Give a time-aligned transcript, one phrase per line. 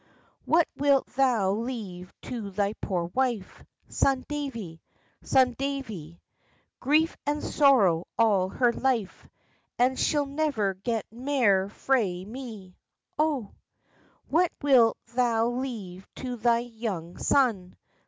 [0.45, 3.63] "What wilt thou leave to thy poor wife?
[3.87, 4.81] Son Davie!
[5.21, 6.19] Son Davie!"
[6.79, 9.27] "Grief and sorrow all her life,
[9.77, 12.75] And she'll never get mair frae me,
[13.19, 13.51] O."
[14.27, 17.77] "What wilt thou leave to thy young son?